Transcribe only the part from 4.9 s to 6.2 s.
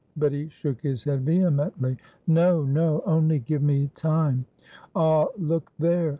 Ah, look there!"